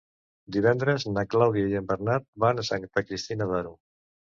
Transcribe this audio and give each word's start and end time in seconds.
Divendres 0.55 1.05
na 1.11 1.25
Clàudia 1.35 1.69
i 1.75 1.79
en 1.83 1.93
Bernat 1.95 2.29
van 2.47 2.67
a 2.67 2.69
Santa 2.75 3.09
Cristina 3.09 3.55
d'Aro. 3.57 3.81